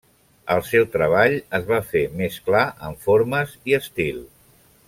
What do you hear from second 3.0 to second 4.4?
formes i estil.